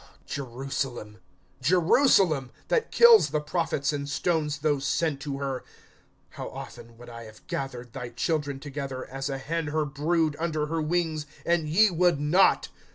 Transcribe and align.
(34)Jerusalem! 0.27 1.19
Jerusalem! 1.61 2.49
that 2.69 2.89
kills 2.91 3.29
the 3.29 3.39
prophets, 3.39 3.93
and 3.93 4.09
stones 4.09 4.57
those 4.61 4.83
sent 4.83 5.19
to 5.19 5.37
her; 5.37 5.63
how 6.29 6.49
often 6.49 6.97
would 6.97 7.07
I 7.07 7.25
have 7.25 7.45
gathered 7.45 7.93
thy 7.93 8.09
children 8.09 8.59
together, 8.59 9.05
as 9.05 9.29
a 9.29 9.37
hen 9.37 9.67
her 9.67 9.85
brood 9.85 10.35
under 10.39 10.65
her 10.65 10.81
wings, 10.81 11.27
and 11.45 11.69
ye 11.69 11.91
would 11.91 12.19
not! 12.19 12.69